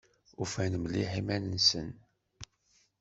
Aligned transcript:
Ufan 0.43 0.73
mliḥ 0.83 1.11
iman-nsen. 1.21 1.89